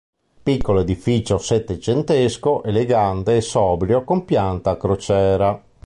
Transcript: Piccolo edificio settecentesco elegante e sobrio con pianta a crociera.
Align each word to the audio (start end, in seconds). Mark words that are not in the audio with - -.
Piccolo 0.41 0.79
edificio 0.81 1.37
settecentesco 1.37 2.63
elegante 2.63 3.35
e 3.37 3.41
sobrio 3.41 4.03
con 4.03 4.25
pianta 4.25 4.71
a 4.71 4.77
crociera. 4.77 5.63